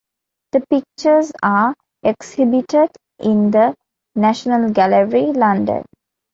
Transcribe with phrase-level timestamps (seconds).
[0.53, 3.75] The pictures are exhibited in the
[4.15, 5.85] National Gallery, London.